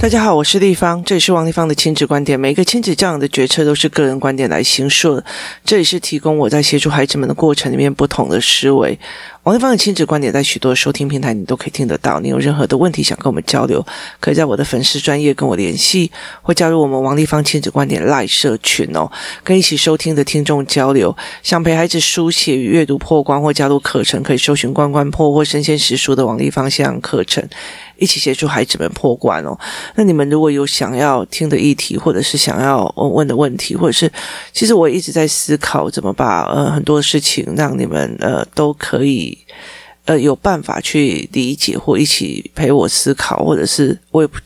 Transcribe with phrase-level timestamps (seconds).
[0.00, 2.40] 大家好，我是丽芳，这里是王立芳的亲子观点。
[2.40, 5.24] 每一个亲子教养的决策都是个人观点来形述的，
[5.62, 8.98] 这里是提供我在协助孩子们的过程里面不同的思维。
[9.42, 12.18] 王立芳的亲子观点在许多收听平台你都可以听得到。
[12.20, 13.84] 你有任何的问题想跟我们交流，
[14.20, 16.10] 可以在我的粉丝专业跟我联系，
[16.40, 19.10] 或加入我们王立芳亲子观点 LINE 社群哦，
[19.44, 21.14] 跟一起收听的听众交流。
[21.42, 27.46] 想陪孩子书写与阅读破关或加入课程，可以搜寻关关破或生鲜时书的王立芳线上课程，
[28.00, 29.56] 一起协助孩子们破关哦。
[29.94, 34.10] 那你们如果有想要听的议题，或者是想要问的问题，或者是
[34.52, 39.38] 其实我一直在思考怎么把呃很多事情让你们呃都可以。
[40.10, 44.40] 呃，有办法去理解或一起陪我思考，或者是我也不，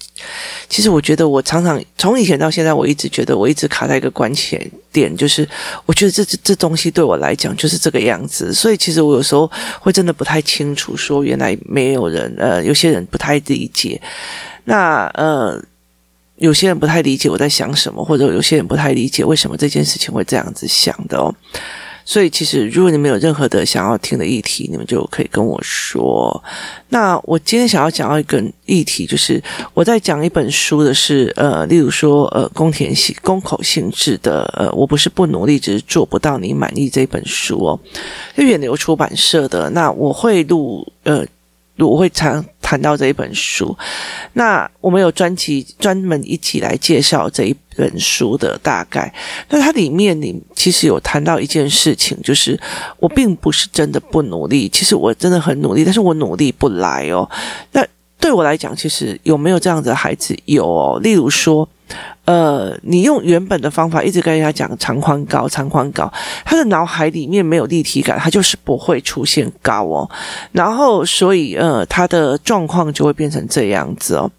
[0.69, 4.61] 其实我觉得我常常从以前到现在，我一直觉得我一直卡在一个关前
[4.93, 5.49] 点，就是
[5.87, 9.51] 我觉得这这这东西对我来讲就是这个样子，所以其实我有时候
[9.81, 13.99] 会真的不太清楚，说原来没有人，呃，有些人不太理解，
[14.65, 15.59] 那呃，
[16.37, 21.35] 有些人不太理解我在想什么，或者有些人不太理解为什么这件事情会这样子想的哦。
[22.05, 26.43] 所以，其实如果你们有任何的想要听的议题，你们就可以跟我说。
[26.91, 37.81] 那我今天想要讲到一个议题，就是我在讲一本书的是，呃，例如说，呃，宫田性、宫口性质的，呃，我不是不努力，只是做不到你满意这本书哦，
[38.37, 39.71] 是远流出版社的。
[39.71, 41.25] 那我会录，呃。
[41.77, 43.77] 我会常谈到这一本书，
[44.35, 49.13] 那我们有专辑专门一起来介绍这一人书的大概。
[49.49, 52.59] 那它里面你其实有谈到一件事情，就是
[52.99, 57.29] 我并不是真的不努力，其实我真的很努力，但是我努力不来哦。
[57.73, 57.87] 那
[58.19, 60.37] 对我来讲，其实有没有这样子的孩子？
[60.45, 61.69] 有哦，例如说。
[62.25, 66.11] 呃，你用原本的方法一直跟人家讲长宽高，长宽高，
[66.43, 70.11] 他的脑海里面没有立体感，他就是不会出现高哦。
[70.51, 74.31] 然后，所以呃，他的状况就会变成这样子哦。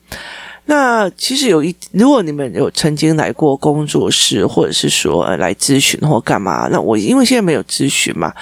[0.66, 8.34] 那其实有一，如果你们有曾经来过工作室，或者是说呃来咨询或干嘛，那我因为现在没有咨询嘛，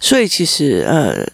[0.00, 1.26] 所以其实呃。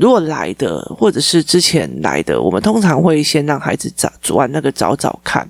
[0.00, 5.44] 如果来的，或者是之前来的，我们通常会先让孩子找玩那个找找看。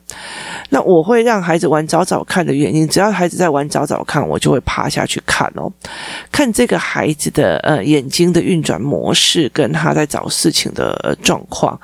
[0.71, 5.71] 那我会让孩子玩找找看的原因，只要孩子在玩找找看，我就会趴下去看哦，
[6.33, 11.79] 看这个孩子的呃眼睛的运转模式，跟他在找事情的呃状况。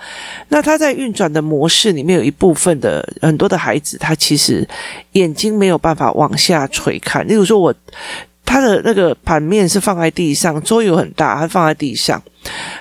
[0.48, 4.66] 那他在运转的模式里面有一部分的很多的孩子，他其实
[5.12, 7.28] 眼睛没有办法往下垂看。
[7.28, 7.74] 例如说我。
[8.54, 12.22] 他的那个盘面是放在地上，桌游很大，他放在地上。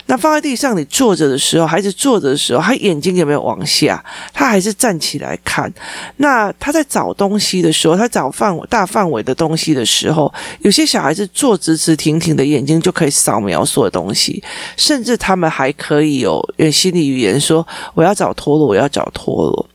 [0.06, 4.06] 那放在地上，你坐着的时候，孩子坐着的时候，他眼睛有没有往下？
[4.32, 5.74] 他还是站起来看。
[6.18, 14.44] 那他在找东西的时候，他找范围大范围的东西的时候，有些小孩子坐直直挺挺的，眼睛就可以扫描所有东西，
[14.78, 19.70] 甚至他们还可以有有心理语言说：“我要找陀螺，我要找陀螺。”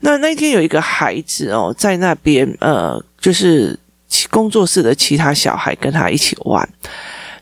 [0.00, 3.78] 那那天有一个孩子哦，在那边呃，就是。
[4.30, 6.68] 工作室的其他小孩跟他一起玩，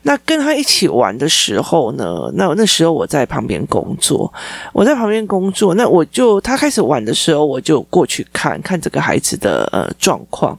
[0.02, 4.32] 那跟他一起玩的时候呢，那那时候我在旁边工作，
[4.72, 10.58] 我在旁边工作，那我就他开始玩的时候，我就过去看看这个孩子的呃状况。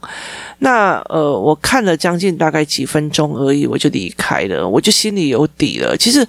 [0.58, 5.96] 那呃，我看了将近大概几分钟而已，我就离开了，我就心里有底了。
[5.96, 6.26] 其实。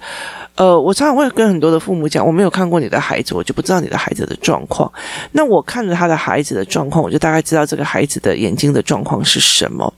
[0.56, 4.90] 呃，我常常会跟很多的父母讲，我没有看过你的孩子，我就不知道你的孩子的状况。
[5.32, 9.92] 那我看着他的孩子的状况，我就大概知道这个孩子的眼睛的状况是什么。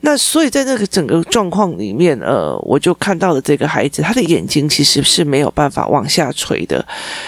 [0.00, 6.86] 那所以在那个整个状况里面，呃，我就看到了这个孩子，他的眼睛其实是没有办法往下垂的，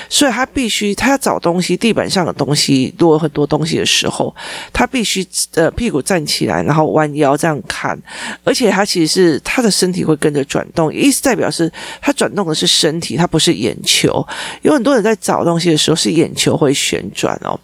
[0.08, 4.32] 所以他必须他要找东西，地板上的东西，如果很多东西的时候，
[4.72, 8.00] 他必须呃屁股站起来，然后弯腰这样看，
[8.44, 11.70] 而且他其实是他的身体会跟着转动，意思代表是
[12.00, 14.24] 他转动的是身体，他不是眼球。
[14.62, 17.58] 有很多人在找东西的时候是眼球会旋转哦，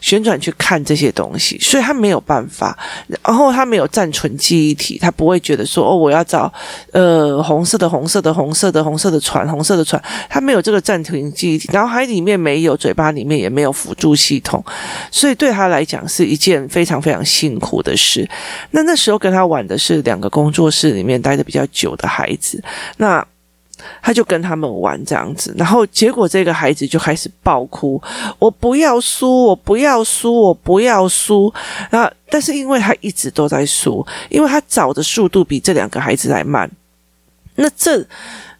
[0.00, 2.76] 旋转去看这些东西，所以他没有办法，
[3.24, 4.36] 然后他没有暂存。
[4.48, 6.50] 记忆体，他不会觉得说哦，我要找
[6.92, 14.64] 呃红色的红色的红色的红色的船，红色的船，他没有这个暂停记忆体，脑海里面没有，嘴巴里面也没有辅助系统，
[15.10, 18.26] 所以对他来讲是一件非常非常辛苦的事。
[18.70, 22.64] 那那时候跟他玩的是两个工作室里面待的比较久的孩子，
[22.96, 23.22] 那。
[24.02, 28.00] 他就跟他们玩这样子，然后结果这个孩子就开始爆哭
[28.38, 31.52] ：“我不要输，我不要输，我不要输。”
[31.90, 32.10] 啊！
[32.30, 36.70] 但是因为他一直都在输，因为他找的速度比这两个孩子还慢。
[37.56, 38.04] 那这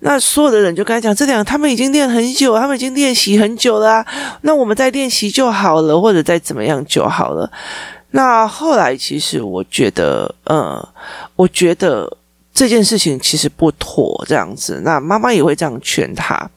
[0.01, 4.05] 那所有的人就跟他讲：“这两他们已经练很久，他们已经练习很久了，
[4.43, 7.51] 那我们再练习就好了，或者再怎么样就好了。”
[8.13, 10.87] 那后来其实我觉得，嗯，
[11.37, 12.17] 我觉得。
[12.53, 16.51] 这件事情其实不妥，这样子，那妈妈也会这样劝他。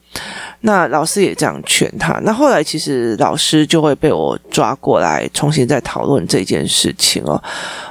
[0.60, 2.18] 那老师也这样劝他。
[2.24, 7.42] 那后来其实老师就会被我抓过来，重新再讨论这件事情哦。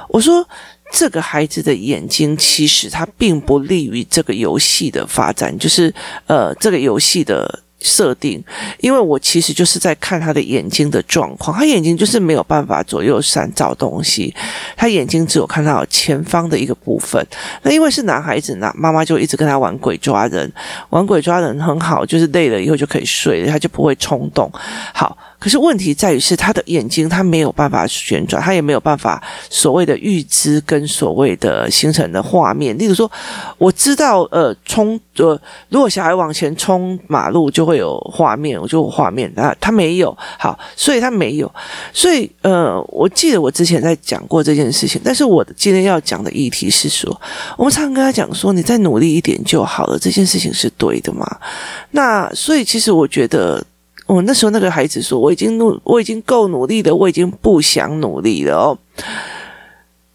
[0.08, 0.46] 我说，
[0.92, 5.92] 这个孩子的眼睛其实他并不利于这个游戏的发展，就是
[6.26, 7.60] 呃，这个游戏的。
[7.82, 8.42] 设定，
[8.80, 14.34] 因为我其实就是在看他的眼睛的状况，他眼睛就是没有办法左右闪找东西，
[14.76, 17.24] 他眼睛只有看到前方的一个部分。
[17.62, 20.52] 那因为是男孩子呢，妈妈就一直跟他玩鬼抓人，
[20.90, 24.50] 玩鬼抓人很好，就是累了以后就可以睡，他就不会冲动。
[24.94, 25.16] 好。
[25.42, 32.78] 可是问题在于是他的眼睛，他没有办法旋转，他也没有办法所谓的预知跟所谓的形成的画面。
[32.78, 33.10] 例如说，
[33.58, 35.36] 我知道呃冲呃，
[35.68, 41.52] 如果小孩往前冲马路就会有画面，我就画面啊，他没有好，所以他没有，
[41.92, 47.20] 所以呃，我记得我之前在讲过这件事情，但是我今天要讲的议题是说，
[47.58, 51.26] 我们常常跟他讲说，你再努力一点就好了，这件事情是对的嘛？
[51.90, 53.60] 那所以其实我觉得。
[54.12, 58.78] 我、哦、那时候那个孩子说：“我已经努，我已经够努力了，我已经不想努力了哦。”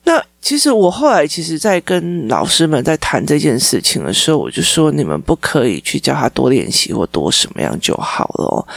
[0.05, 8.67] 那其实我后来其实，在跟老师们在谈这件事情的时候，我就说：“你们不可以去叫他多练习或多什么样就好了。”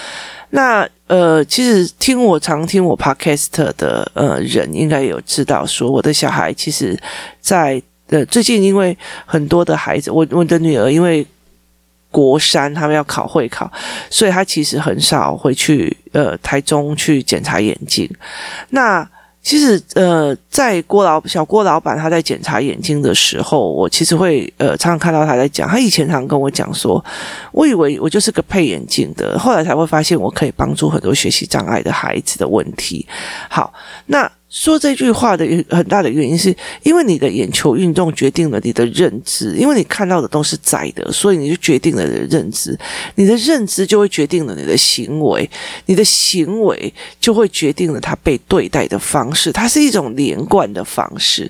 [0.49, 6.99] 那呃，其实听我常听我 podcast 的呃人，应该有知道说，我的小孩其实
[7.41, 8.97] 在呃最近，因为
[9.27, 11.27] 很多的孩子，我我的女儿因为。
[12.11, 13.71] 国三他们要考会考，
[14.11, 18.09] 所以他其实很少会去呃台中去检查眼睛。
[18.71, 19.09] 那
[19.43, 25.69] 其实呃在郭老小郭老板他在检查眼睛的时候，我其实会呃常常看到他在讲。
[25.69, 27.03] 他以前常跟我讲说，
[27.53, 33.07] 我以为我就是个配眼镜的，后来才会发现我可以帮助很多学习障碍的孩子的问题。
[33.49, 33.73] 好，
[34.07, 34.31] 那。
[34.51, 42.77] 说这句话的很大的原因，是因为你的眼球运动决定了你的认知，因为你看到的都是窄的，所以你就决定了你的认知，
[43.15, 45.49] 你的认知就会决定了你的行为，
[45.87, 51.49] 你的行为就会决定了他被对待的方式，它是一种连贯的方式。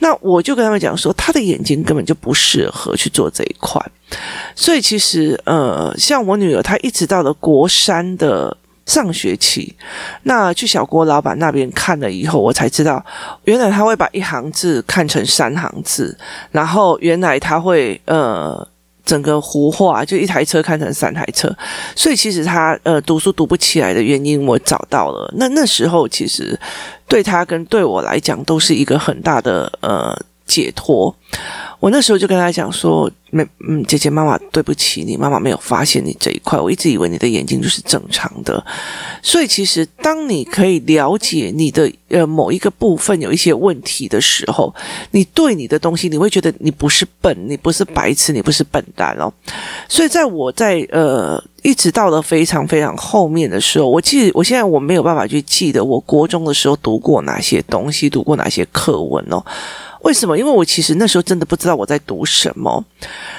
[0.00, 3.80] 那我就跟他们讲说，他的眼睛根本就不适合去做这一块，
[4.56, 8.56] 所以其实呃，像我女儿，她一直到了国山的。
[8.90, 9.72] 上学期，
[10.24, 13.00] 那去小郭老板那边看了以后，我才知道，
[13.44, 16.18] 原来他会把一行字看成三行字，
[16.50, 18.66] 然后原来他会呃
[19.04, 21.56] 整个糊画，就一台车看成三台车，
[21.94, 25.32] 所以其实他呃读书读不起来的原因我找到了。
[25.36, 26.58] 那那时候其实
[27.06, 31.14] 对他跟对我来讲都是一个很大的呃解脱。
[31.78, 38.62] 我那时候就跟他讲说，没，嗯，姐姐妈妈对不起你，妈妈没有发现你这一块，我一直以为你的眼睛就是正常的。
[39.22, 44.74] 所以其实当你可以了解你的呃某一个部分有一些问题的时候，
[45.12, 49.32] 你对你的东西，你会觉得你不是笨，你不是白痴，你不是笨蛋哦。
[49.88, 59.42] 所以在我在呃一直到了非常非常后面的时候，我记我现在我没有办法去记得我国中的时候读过哪些东西，读过哪些课文哦。
[60.02, 60.36] 为什么？
[60.38, 62.84] 因为我其实那时候真的不知道我在读什么。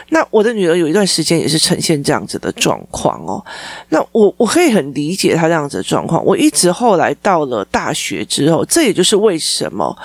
[0.09, 3.43] 那我的女儿有一段时间也是呈现这样子的状况哦。
[3.89, 6.23] 那我我可以很理解她这样子的状况。
[6.25, 9.97] 我一直后来到了大学之后，这也就是为什么。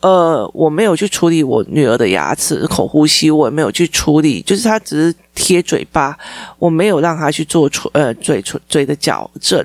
[0.00, 6.16] 呃，我没有去处理我女儿的牙齿、口呼吸，我也没有去处理，就是她只是贴嘴巴，
[6.58, 9.62] 我没有让她去做唇呃嘴唇嘴的矫正。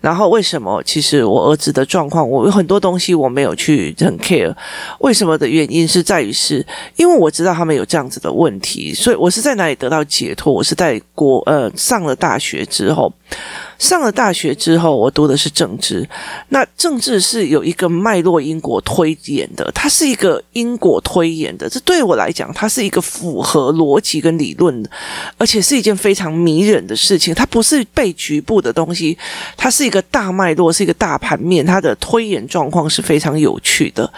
[0.00, 0.82] 然后为什么？
[0.82, 4.52] 其实我儿子的状况，我有很多东西我没有去很 care。
[4.98, 6.66] 为什么的原因是在于是，
[6.96, 10.52] 因为我知道他们有这样子的问题，所以我是在哪里得到解脱？
[10.52, 13.12] 我是在国呃上了大学之后。
[13.78, 16.08] 上了大学之后，我读的是政治。
[16.48, 21.68] 那政治是有一个脉络因果推演的，它是一个因果推演的。
[21.68, 24.88] 这对我来讲，它是一个符合逻辑跟理论，
[25.36, 27.34] 而且是一件非常迷人的事情。
[27.34, 29.16] 它不是被局部的东西，
[29.56, 31.64] 它是一个大脉络，是一个大盘面。
[31.64, 34.10] 它的推演状况是非常有趣的。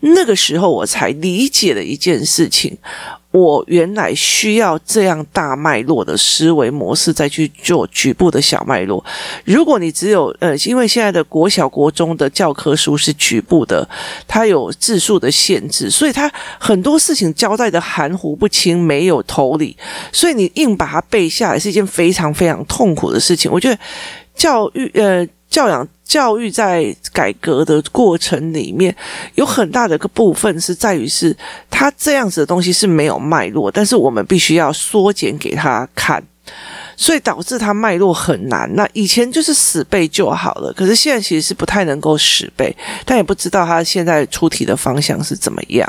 [0.00, 2.76] 那个时候，我才理解了一件事情。
[3.38, 9.04] 我原来需要这样大脉络的思维模式再去做局部的小脉络。
[9.44, 13.88] 如果你只有呃，因为现在的国小国中的教科书是局部的，
[14.26, 19.76] 它有字数的限制，所以它很多事情交代的含糊不清，没有头理，
[20.12, 23.50] 所以你硬把它背下来是一件非常非常痛苦的事情。
[23.50, 23.78] 我觉得
[24.34, 25.26] 教育呃。
[25.48, 28.94] 教养教育在改革的过程里面，
[29.34, 31.36] 有很大的一个部分是在于是，
[31.70, 36.22] 它这样子的东西是没有脉络，但是我们必须要缩减给他看。
[36.96, 38.68] 所以导致他脉络很难。
[38.74, 42.74] 那以前就是死背就好了，可是现在其实是不太能够死背，
[43.04, 45.88] 但也不知道他现在出题的方向是怎么样，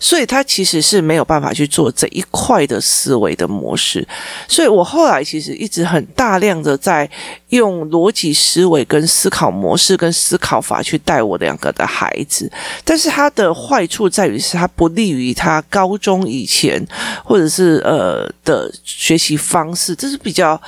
[0.00, 4.04] 所以他其实是没有办法去做这一块的思维的模式。
[4.48, 7.08] 所以我后来其实一直很大量的在
[7.52, 12.50] 用逻辑思维跟思考模式跟思考法去带我两个的孩子，
[12.84, 16.82] 但是他的坏处在于是他不利于他高中以前
[17.24, 20.60] 或者是呃的学习方式，这是比较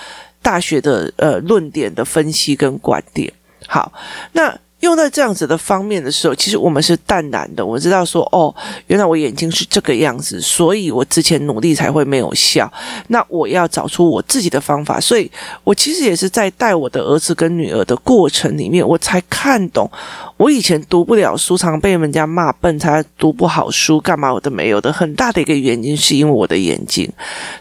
[0.42, 3.32] 大学的呃论点的分析跟观点。
[3.66, 3.92] 好，
[4.32, 4.58] 那。
[4.84, 7.64] 用在这样子的方面的时候，其实我们是淡然的。
[7.64, 8.54] 我知道说，哦，
[8.86, 12.72] 原来我眼睛是这个样子，所以我之前努力才会没有效。
[13.08, 15.00] 那我要找出我自己的方法。
[15.00, 15.28] 所以
[15.64, 19.90] 我其实也是在带我的儿子跟女儿的过程里面，我才看懂。
[20.36, 24.92] 我以前读不了书，常被人家骂笨，才读不好书，干嘛我都没有的。
[24.92, 27.10] 很大的一个原因是因为我的眼睛。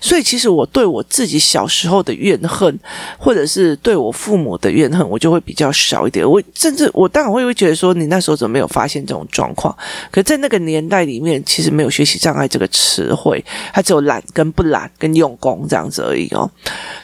[0.02, 2.78] 所以其实我对我自己小时候的怨恨，
[3.18, 6.30] 或者是对我父母的怨恨，我就会比较少一点。
[6.30, 7.10] 我甚至我。
[7.14, 9.74] 当然，我也会觉得说，你那时候怎么没有发现这种状况？
[10.12, 13.42] 可在那个年代里面，其实没有学习障碍这个词汇，
[13.72, 16.50] 它只有懒跟不懒跟用功这样子而已哦。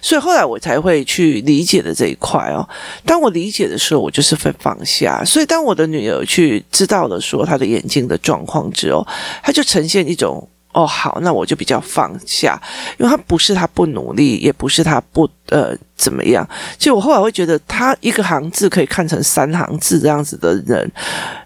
[0.01, 2.67] 所以后来我才会去理解的这一块哦。
[3.05, 5.23] 当我理解的时候，我就是会放下。
[5.23, 9.05] 所以当我的女儿去知道了说她的眼睛的状况之后，
[9.43, 12.59] 她就呈现一种哦，好，那我就比较放下，
[12.97, 15.77] 因为她不是她不努力，也不是她不呃。
[15.99, 16.47] 怎么样？
[16.77, 20.89] 其实我后来会觉得，他一个行字可以看成三行字这样子的人，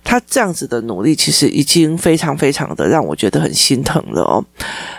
[0.04, 4.46] 他这样子的努力，其实已经非常非常的让我觉得很心疼了哦。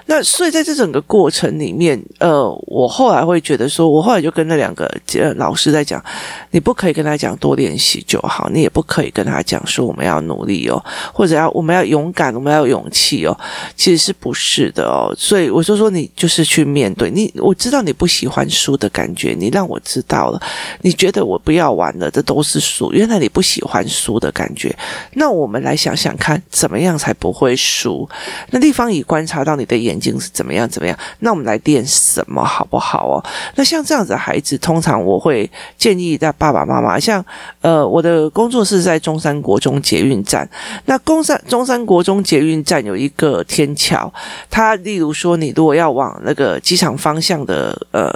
[0.06, 6.04] 那所以在这整个过程里面，呃，我后来会觉得说，我后来就跟那两个呃老师在讲，
[6.50, 13.38] 你不可以跟他讲多练习就好，你也不可以跟他讲说我们要努力哦，或者要我们要勇敢，我们要有勇气哦，
[13.76, 15.14] 其实是不是的哦？
[15.16, 19.34] 所以我就说，你就是去面对你，我知道你不喜欢输的感觉。
[19.36, 20.40] 你让我知道了，
[20.82, 22.92] 你觉得我不要玩了，这都是输。
[22.92, 24.74] 原来你不喜欢输的感觉。
[25.14, 28.08] 那我们来想想看，怎么样才不会输？
[28.50, 30.96] 那地方已观察到你的眼睛是怎么样，怎么样？
[31.18, 33.24] 那我们来练什么好不好哦？
[33.56, 37.24] 那像这样子的孩子，通常我会建议在爸爸妈妈，像
[37.60, 40.48] 呃，我的工作室在中山国中捷运站。
[40.84, 44.12] 那中山中山国中捷运站有一个天桥，
[44.48, 48.14] 它例如说，你如果要往那个机场方向的呃。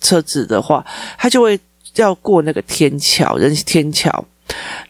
[0.00, 0.84] 车子的话，
[1.18, 1.58] 他就会
[1.96, 4.24] 要过那个天桥，人天桥。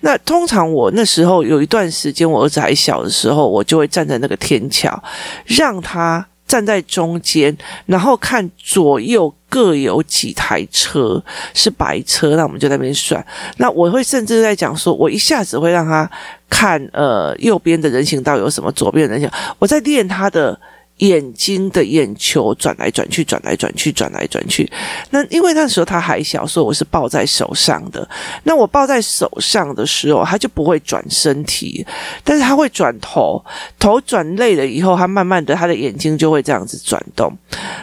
[0.00, 5.02] 那通常我那时候有一段时间，我儿子还小的时候，我就会站在那个天桥，
[5.46, 11.22] 让他站在中间，然后看左右各有几台车
[11.54, 13.24] 是白车，那我们就在那边算。
[13.56, 16.08] 那我会甚至在讲说，我一下子会让他
[16.50, 20.58] 看呃右边的人行道有什么，左边的人行道，我在练他的。
[20.98, 24.70] 眼睛的眼球转来转去，转来转去，转来转去。
[25.10, 28.08] 那因为那时候他还小，所以我是抱在手上的。
[28.44, 31.84] 那我抱在手上的时候，他就不会转身体，
[32.24, 33.44] 但是他会转头。
[33.78, 37.30] 头转累了以后，他慢慢的，他的眼睛就会这样子转动。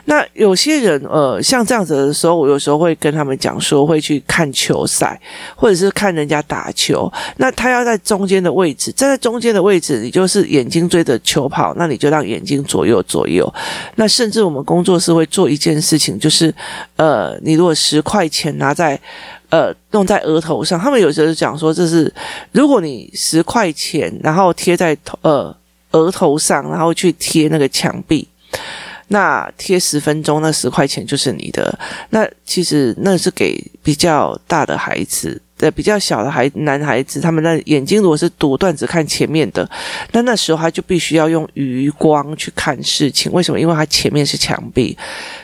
[0.05, 5.20] 那有些人，呃，像这样子的时候，我有时候会跟他们讲说，会去看球赛，
[5.55, 7.12] 或者是看人家打球。
[7.38, 13.02] 那他要在中间的位置，站在中间的位置，你就是眼睛追着球跑，那你就让眼睛左右。
[13.03, 13.51] 左右，
[13.95, 16.53] 那甚至我们工作室会做一件事情，就是，
[16.95, 19.00] 呃，你如果十块钱拿在，
[19.50, 22.12] 呃，弄在额头上，他们有时候讲说，这是
[22.51, 25.55] 如果你十块钱，然后贴在头呃
[25.91, 28.27] 额头上，然后去贴那个墙壁，
[29.10, 31.77] 那贴十分钟，那十块钱就是你的。
[32.10, 35.39] 那其实那是给比较大的孩子。
[35.63, 39.70] 呃，比较小的孩男孩子，他们的眼睛如果是独断只看前面的，
[40.12, 43.32] 那那时候他就必须要用余光去看事情。
[43.32, 43.58] 为什么？
[43.58, 44.98] 因为他前面是墙壁，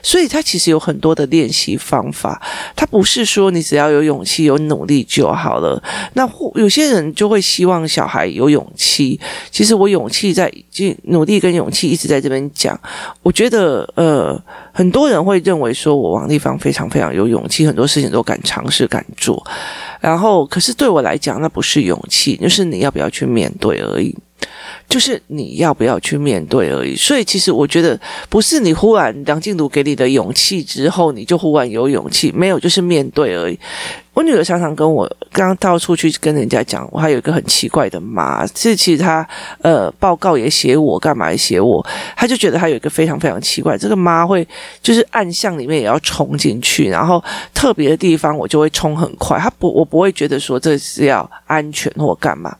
[0.03, 2.41] 所以他其实有很多的练习方法。
[2.75, 5.81] 他不是说你只要有勇气、有努力就好了。
[6.15, 9.17] 那有些人就会希望小孩有勇气。
[9.49, 12.77] 其实我勇气在就努力跟勇气一直在这边讲。
[13.23, 14.37] 我觉得呃，
[14.71, 19.45] 很多人会认为说我王丽芳非常非常有勇气，很多事情都敢尝试、敢做。
[19.99, 24.15] 然后，可是对我来讲，那不是勇气，就是你要不要去面对而已。
[24.87, 26.95] 就是你要不要去面对而已。
[26.95, 33.59] 所以，其实我觉得，不是你忽然梁静茹给你的勇气之后，你就忽然有勇气，没有，就是面对而已。
[34.15, 39.25] 我女儿常常跟我刚刚到处去跟人家讲，我还有一个很奇怪的妈，这其实她
[39.61, 41.85] 呃报告也写我，干嘛也写我，
[42.17, 44.45] 她就觉得她有一个非常非常奇怪，这个妈会
[44.81, 52.53] 就是暗巷里面也要冲进去，然后特别的地方我就会冲很快，她不，我不会觉得说这是要安全或干嘛。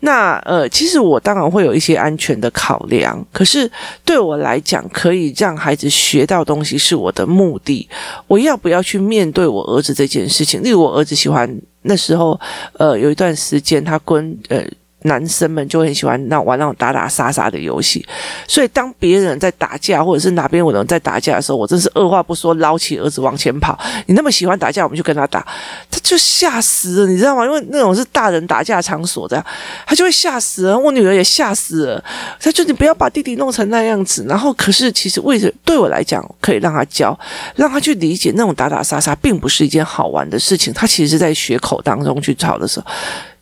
[0.00, 3.70] 那呃，其实我当然会有一些安全的考量，可是
[4.04, 7.88] 对我来讲，可以让孩子学到东西是我的目的。
[8.26, 10.62] 我要不要去面对我儿子这件事情？
[10.62, 11.48] 例如，我儿子喜欢
[11.82, 12.38] 那时候，
[12.78, 14.62] 呃，有一段时间他跟呃。
[15.02, 18.04] 男生们就很喜欢那玩那种打打杀杀的游戏，
[18.48, 23.78] 所以当别人在打架，或者是哪边有人在打架的时候，我真是二话不说，捞起儿子往前跑。
[24.06, 25.46] 你那么喜欢打架，我们就跟他打，
[25.90, 27.44] 他就吓死了，你知道吗？
[27.44, 29.44] 因为那种是大人打架场所，这样
[29.86, 30.76] 他就会吓死了。
[30.76, 32.04] 我女儿也吓死了，
[32.40, 34.24] 他就你不要把弟弟弄成那样子。
[34.28, 37.16] 然后，可是其实为什对我来讲，可以让他教，
[37.54, 40.72] 让他去理解那种打打杀杀并不是一件好玩的事情。
[40.72, 42.86] 他其实是在血口当中去吵的时候。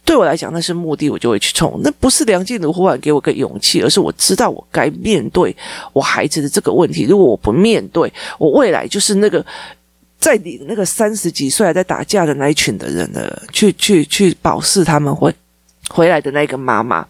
[0.04, 1.80] 对我来讲，那是目的，我就会去冲。
[1.82, 5.56] 那不是梁静茹忽然给我个勇气，而是我知道我该面对
[5.94, 7.04] 我孩子的这个问题。
[7.04, 9.44] 如果我不面对，我未来就是那个
[10.18, 15.34] 在你那个三十几岁还在打架的那一群的人的，去去去保释他们回
[15.88, 17.06] 回来的那个妈妈。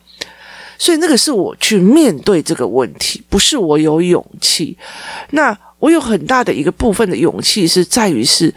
[0.78, 4.78] 所以那个是我去面对这个问题，不是我有勇气。
[5.30, 8.54] 那我有很大的一个部分的勇气是在于是。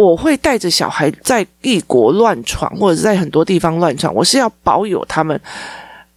[0.00, 4.14] 我会带着小孩在异国乱闯，或者是在很多地方乱闯。
[4.14, 5.38] 我是要保有他们。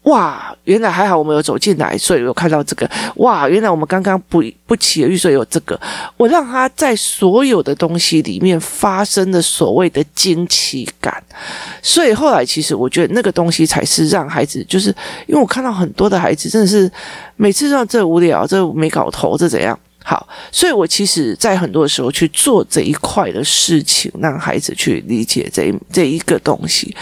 [0.03, 2.89] 哇，原来还好，我们有走进来，所以有看到这个。
[3.15, 5.77] 哇，原来我们刚刚不不期而遇，所以有这个。
[6.15, 11.21] 我让他在所有的东西里面发生的所谓的惊奇感。
[11.81, 14.89] 所以后来，其实我觉得那个东西才是让孩子，就是
[15.25, 16.89] 因为我看到很多的孩子真的是
[17.35, 19.77] 每次让这无聊，这没搞头，这怎样？
[20.03, 26.95] 好，所以我其实，在很多时候去做这一块的事情，让孩子去理解这这一个东西。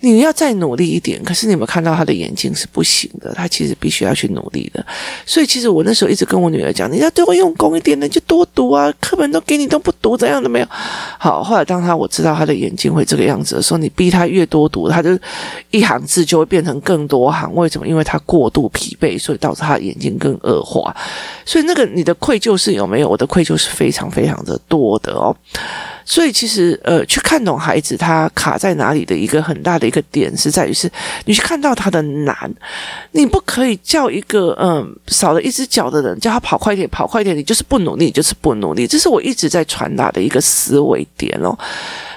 [0.00, 3.32] 你要再努力一点，可是你有没有看到他的眼睛是不行的？
[3.34, 4.84] 他其实必须要去努力的。
[5.26, 10.66] 所以其实我那时候一直跟我女儿讲，你要对我用功一点，你就多读啊，课本都给你都不读，怎样都没有。
[11.18, 15.10] 好，后来当他我知道他的眼睛会这个样子的时候，你逼他越多读，他就
[15.70, 17.54] 一行字就会变成更多行。
[17.54, 17.86] 为什么？
[17.86, 20.94] 因为他过度疲惫，所以导致他眼睛更恶化。
[21.44, 23.08] 所以那个你的愧疚是有没有？
[23.08, 25.36] 我的愧疚是非常非常的多的哦。
[26.10, 30.90] 所以其实，呃，去看懂孩子他卡在哪里的一个很大的一个点，是在于是，
[31.24, 32.52] 你去看到他的难，
[33.12, 41.56] 你不可以叫一个嗯少了一只脚的人叫他跑快点，跑快点，你就是不努力，就是不努力，这是我一直在传达的一个思维点哦。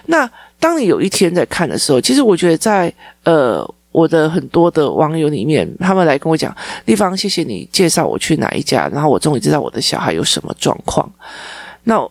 [0.07, 0.27] 那
[0.59, 2.91] 当你有一天在看的时候，其实我觉得在
[3.25, 6.51] 呃我的很多的网友里面，他们来跟我讲，
[6.85, 11.07] 丽芳，谢谢你介绍我去哪一家，然后我终于知道我的小孩有什么状况，
[11.83, 12.09] 那。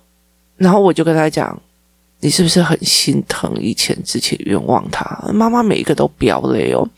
[0.59, 1.61] 然后我就跟他讲，
[2.25, 5.05] 你是不是很心疼以前之前冤枉他？
[5.35, 6.89] 妈妈每一个都飙泪哦。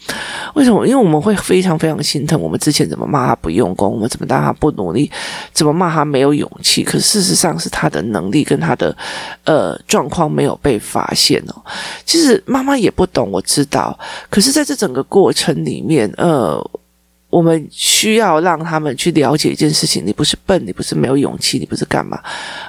[0.55, 0.87] 为什么？
[0.87, 5.11] 因为我们会非常非常心疼我们之前怎么骂他不用功，我们怎么让他不努力，
[5.55, 6.85] 怎么骂他没有勇气。
[6.85, 8.95] 可事实上是他的能力跟他的
[9.45, 11.65] 呃状况没有被发现哦。
[12.05, 13.99] 其实妈妈也不懂，我知道。
[14.29, 16.63] 可是在这整个过程里面，呃，
[17.31, 22.21] 我们需要让他们去了解一件事情：你不是笨，你不是没有勇气，你不是干嘛，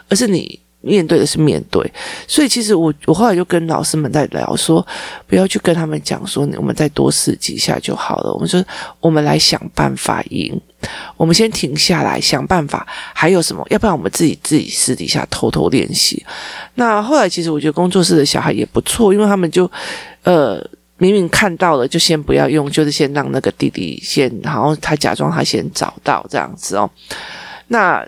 [0.08, 0.58] 而是你。
[0.86, 1.92] 面对的是面对，
[2.28, 4.86] 所以其实我我后来就跟老师们在聊说，
[5.26, 8.32] 不要去跟他们讲说，我们再多试几下就好了。
[8.32, 8.64] 我们说，
[9.00, 10.62] 我们来想办法赢，
[11.18, 13.66] 我们先停下来想办法，还有什么？
[13.72, 16.24] 要不然我们自己自己私底下偷偷练习。
[16.76, 19.70] 那后来其实我觉得工作室的小孩也不错，因为他们就
[20.22, 20.64] 呃
[20.98, 26.88] 明明看到了，就先不要用，就是先让那个弟弟先，然后他假装他先找到这样子哦。
[27.70, 28.06] 那。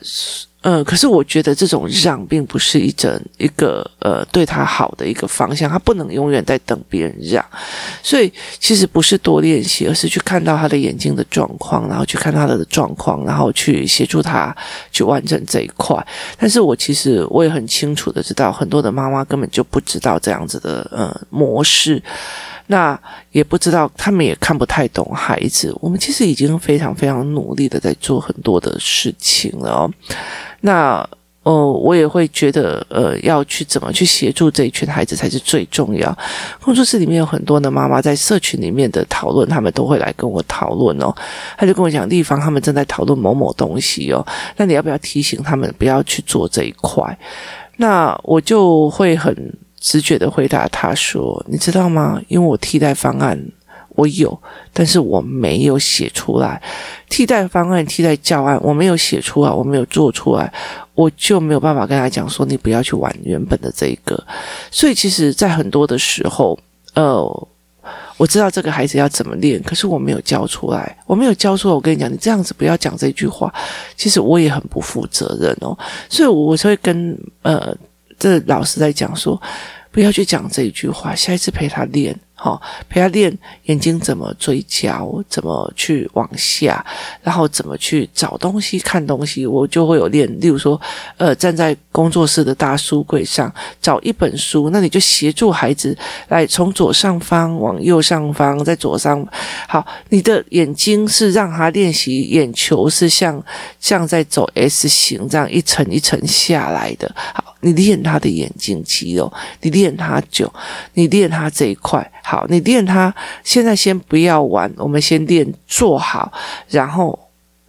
[0.70, 7.42] 嗯，可是我觉得这种让并不是一整一个呃对他好的一个方向，他不能永远在等别人让，
[8.04, 14.54] 所以其实不是多练习，而是去看到他的眼睛的状况，然后去看他的状况，然后去协助他
[14.92, 16.06] 去完成这一块。
[16.38, 22.04] 但是我其实我也很清楚的知道，很多的妈妈根本就不知道这样子的呃模式。
[22.68, 23.00] 那
[23.32, 25.74] 也不知道，他们也看不太懂孩子。
[25.80, 29.92] 我们其实已经非常非常努力的在做很多的事情了哦。
[30.62, 31.10] 那
[31.44, 36.18] 呃，我也会觉得，呃，要去怎么去协助这一群孩子才是最重要。
[36.62, 41.16] 工作室里面有很多的妈妈在社群里面的讨论，他们都会来跟我讨论哦。
[41.58, 44.22] 他就跟我讲，地方他们正在讨论某某东西哦。
[44.58, 47.18] 那你要不要提醒他们不要去做这一块？
[47.78, 49.34] 那我就会很。
[49.80, 52.22] 直觉的回答他说：“你知道吗？
[52.28, 53.40] 因为我替代方案
[53.90, 54.38] 我有，
[54.74, 56.62] 但是我没有写出来。
[57.10, 60.52] 替代方案、替代教案我没有写出来，我没有做出来，
[60.94, 64.22] 我就没有办法跟他讲说你不要去玩原本的这一个。
[64.70, 66.60] 所以，其实，在很多的时候，
[66.94, 67.48] 呃，
[68.18, 71.74] 我知道这个孩子要怎么练，可是我没有教出来，我没有教出来。
[71.74, 73.52] 我跟你讲，你这样子不要讲这句话。
[73.96, 75.78] 其实我也很不负责任哦，
[76.10, 77.76] 所以我就会跟呃
[78.18, 79.42] 这老师在讲说。”
[79.90, 86.86] 不要去讲这一句话，下一次陪他练，好，陪他练眼睛怎么追焦，怎么去往下，
[87.24, 90.28] 然后怎么去找东西、看东西，我就会有练。
[90.40, 90.80] 例如说，
[91.18, 93.52] 呃，站在工作室的大书柜上
[93.82, 99.28] 找一本书，那你就协助孩子来从左上方往右上方，在左上。
[99.68, 103.44] 好，你的眼睛是让他练习眼球是像
[103.80, 107.12] 像在走 S 型这样一层一层下来的。
[107.34, 107.47] 好。
[107.62, 110.52] 你练他的眼睛肌肉，你练他久，
[110.94, 112.12] 你练他这一块。
[112.24, 113.14] 好，你练他。
[113.44, 116.32] 现在先不要玩，我们先练坐好，
[116.70, 117.18] 然后，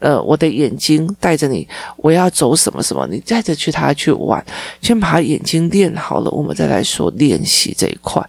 [0.00, 4.44] 呃，我的眼睛带着你，我要走什么什么，你带着去他去玩。
[4.82, 8.22] 先把眼睛练好了，我们再来说练习这一块。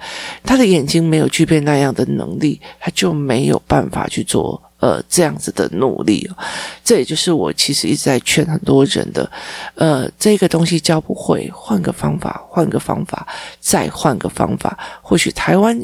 [0.44, 4.62] 他的眼睛没有具备那样的能力，他就没有办法去做。
[4.80, 6.30] 呃，这样子的努力，
[6.86, 9.30] 这也就是我其实一直在劝很多人的，
[9.76, 13.28] 呃，这个东西教不会，换个方法，换个方法，
[13.60, 14.78] 再换个方法。
[15.02, 15.78] 或许台湾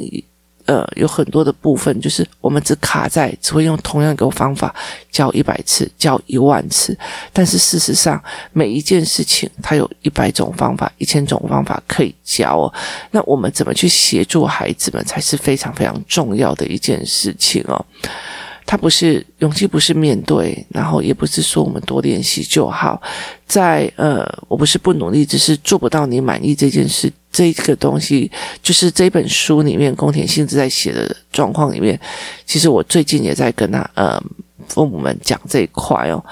[0.66, 4.74] 呃有很多的部分，就是我们只卡在只会用同样一个方法
[5.12, 6.98] 教一百次，教一万次，
[7.34, 12.74] 但是事实上每一件事情它有一百种方法，一千种方法可以教哦。
[13.12, 17.86] 那我们怎么去协助孩子们，才是非常非常重要的一件事情哦。
[18.66, 23.02] 他不是勇气，不是面对，然后也不是说我们多练习就好。
[23.46, 27.12] 在呃，我不是不努力，只是做不到你满意这件事。
[27.32, 28.32] 这个东西
[28.64, 32.00] 就是这本书里面宫田信子在写的状况里面。
[32.46, 34.22] 其实我最近也在跟他呃。
[34.68, 36.24] 父母们讲这一块哦，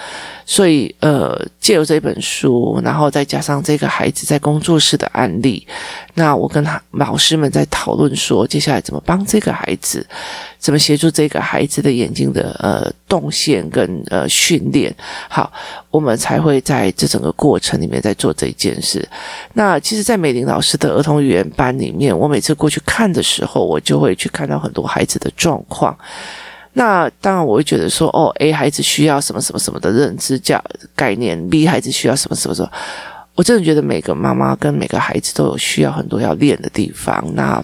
[0.46, 5.66] 所以呃，借由这本书，然后再加上这个孩子在工作室的案例，
[6.14, 10.06] 那我跟他老师们在讨论说，接下来怎么帮这个孩子，
[10.60, 14.94] 怎么协助这个孩子的眼睛的呃动线跟呃训练，
[15.30, 15.52] 好，
[15.90, 19.08] 我们才会在这整个过程里面在做这件事。
[19.54, 25.98] 那其实，在美玲老师的儿童语言班里面，我每次过去看的时候，我就会去看到很多孩子的状况。
[26.76, 30.60] 那当然，我会觉得说，哦，A 孩子需要什么什么什么的认知教
[30.96, 32.72] 概念，B 孩子需要什么什么什么。
[33.36, 37.24] 我真的觉得每个妈妈跟每个孩子都有需要很多要练的地方。
[37.36, 37.64] 那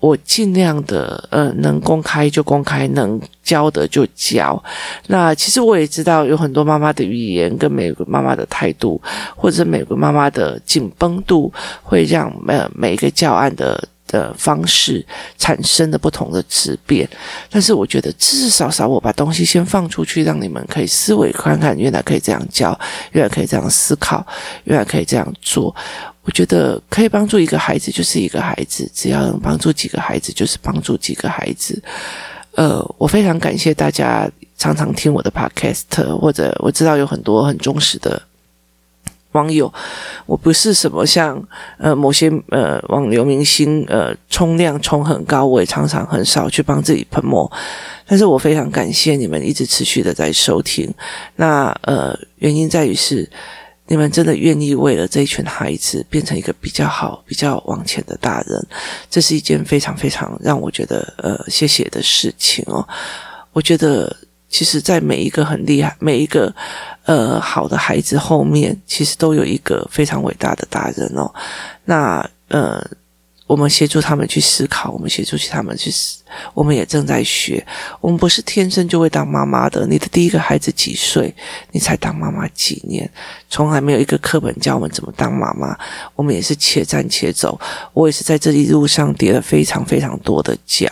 [0.00, 4.62] 我尽量的，呃，能公开就公开，能教的就教。
[5.08, 9.00] 那其实我也知道，有很多妈妈的语言跟每个妈妈的态度，
[9.36, 13.86] 或者每个妈妈的紧绷度，会让呃每一个教案的。
[14.12, 15.04] 的方式
[15.38, 17.08] 产生的不同的质变，
[17.50, 22.78] 但是我觉得至少少我把东西先放出去，让你们可以思维看看，原来可以这样教，
[23.12, 24.24] 原来可以这样思考，
[24.64, 25.74] 原来可以这样做。
[26.24, 31.82] 我觉得可以帮助一个孩子就是一个孩子，只要能帮助几个孩子就是帮助几个孩子。
[32.54, 38.22] 呃，我非常感谢大家常常听我的 podcast，或者我知道有很多很忠实的。
[39.32, 39.72] 网友，
[40.26, 41.42] 我不是什么像
[41.78, 47.50] 呃某些呃网流明星呃冲量冲很高，我也常常很少去帮自己喷墨，
[48.06, 50.92] 但是我非常感谢你们一直持续的在收听。
[51.36, 53.28] 那呃原因在于是
[53.88, 58.66] 你们真的愿意为了这一群孩子变成一个比较好、比较往前的大人，
[59.10, 62.86] 这是一件非常非常让我觉得呃谢谢的事情哦。
[63.52, 64.16] 我觉得
[64.52, 66.54] 其实，在每一个很厉害每一个。
[67.04, 71.28] 呃，好的孩子后面其实都有一个非常伟大的大人哦。
[71.84, 72.80] 那呃，
[73.48, 76.18] 我们协助他们去思考，我们协助他们去思，
[76.54, 77.66] 我们也正在学。
[78.00, 79.84] 我们不是天生就会当妈妈的。
[79.84, 81.34] 你的第一个孩子几岁，
[81.72, 83.10] 你才当妈妈几年？
[83.50, 85.76] 从来没有一个课本教我们怎么当妈妈。
[86.14, 87.60] 我们也是且战且走。
[87.92, 90.86] 我也是在这一路上跌了非常非常多的跤。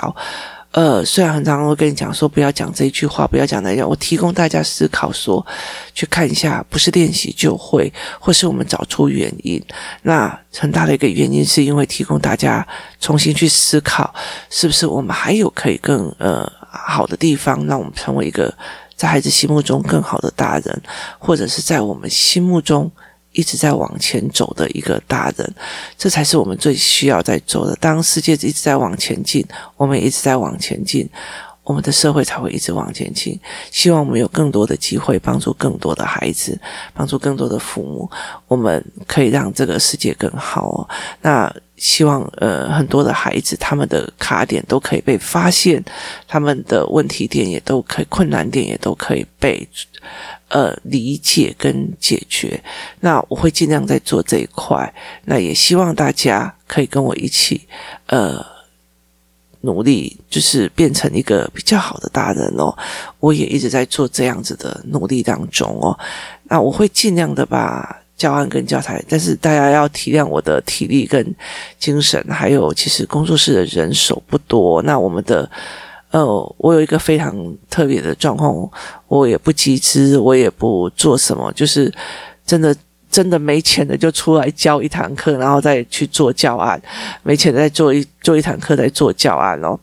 [0.73, 5.45] 呃，虽然很常会跟你讲说不要讲这一句话，不要讲那样，我提供大家思考说，
[5.93, 9.61] 去看一下，不是练习就会，或是我们找出原因。
[10.03, 12.65] 那很大的一个原因是因为提供大家
[13.01, 14.15] 重新去思考，
[14.49, 18.55] 是不是我们还有可以更呃好的地方，让我们成为一个
[18.95, 20.83] 在孩子心目中更好的大人，
[21.19, 22.89] 或者是在我们心目中。
[23.33, 25.55] 一直在往前走的一个大人，
[25.97, 27.77] 这才是我们最需要在做的。
[27.77, 29.45] 当世界一直在往前进，
[29.77, 31.09] 我们一直在往前进，
[31.63, 33.39] 我们的社会才会一直往前进。
[33.71, 36.59] 希望我们有更多的机会帮助更多的孩子，
[36.93, 38.11] 帮助更多的父母，
[38.49, 40.89] 我们可以让这个世界更好哦。
[41.23, 45.83] 那希望呃很多的孩子他们的卡点都可以被发现，
[46.27, 49.67] 他们的问题点也都可以，困难点也都可以被。
[50.51, 52.61] 呃，理解跟解决，
[52.99, 54.93] 那我会尽量在做这一块。
[55.25, 57.69] 那也希望大家可以跟我一起，
[58.07, 58.45] 呃，
[59.61, 62.77] 努力，就是变成一个比较好的大人哦。
[63.21, 65.97] 我也一直在做这样子的努力当中哦。
[66.45, 71.25] 那我会尽量的把教案跟教材，但是大家要体谅我的体力跟
[71.79, 74.83] 精神，还有其实工作室的人手不多。
[74.83, 75.49] 那我们的
[76.11, 77.35] 呃，我有一个非常
[77.69, 78.71] 特别的状况，
[79.09, 81.93] 我也不集资，我也不做什么，就是
[82.45, 82.75] 真的。
[83.11, 86.79] 真的没钱的就出来教一堂课，然后再去做教案；
[87.25, 89.79] 没钱再做一做一堂课，在做教案哦。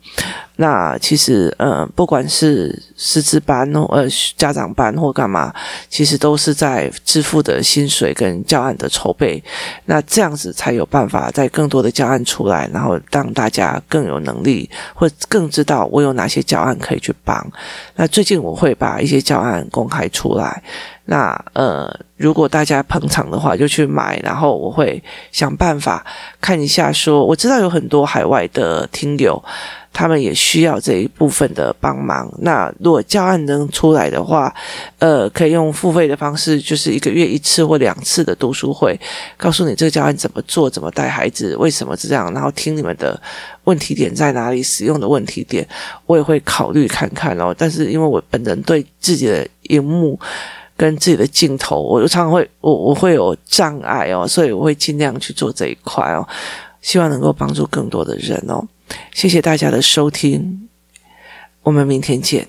[0.60, 5.54] 那其实，呃，不管是师资班哦，呃，家长班或干嘛，
[5.88, 9.43] 其实都是在支付的薪水跟教案的筹备。
[9.86, 17.52] 那这样子才有办法在更多的教案出来，然后让大家更有能力，或更知道我有哪些教案可以去帮。
[17.95, 20.63] 那最近我会把一些教案公开出来。
[21.10, 26.06] 那呃，如果大家捧场的话，就去买，然后我会想办法
[26.41, 27.23] 看一下说。
[27.26, 29.44] 我知道有很多海外的听友，
[29.92, 32.32] 他们也需要这一部分的帮忙。
[32.40, 34.54] 那如果教案能出来的话，
[35.00, 39.00] 呃，可以用付费的方式，就是一个月一次或两次的读书会，
[39.38, 43.20] 告诉你这个教案怎么做，怎么带孩子，为什么是这样，然后听你们的
[43.63, 45.68] 问题点在哪里，使用的问题点，
[46.06, 47.56] 我也会考虑看看哦。
[47.58, 50.20] 但是因为我本人对自己的荧幕。
[50.80, 56.22] 跟自己的镜头，我常常会我我会有障碍哦，所以我会尽量去做这一块哦，
[56.88, 58.65] 希望能够帮助更多的人哦。
[59.13, 60.69] 谢谢大家的收听，
[61.63, 62.47] 我们明天见。